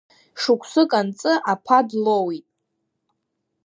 Шықәсык 0.41 0.91
анҵы, 0.99 1.33
аԥа 1.51 1.79
длоуит. 1.87 2.45